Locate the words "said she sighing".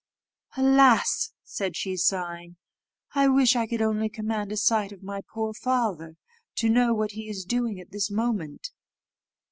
1.43-2.57